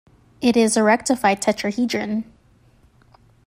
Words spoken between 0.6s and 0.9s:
a